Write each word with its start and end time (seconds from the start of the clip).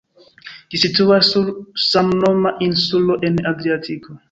Ĝi 0.71 0.79
situas 0.83 1.29
sur 1.35 1.51
samnoma 1.85 2.55
insulo 2.71 3.21
en 3.31 3.41
Adriatiko. 3.53 4.19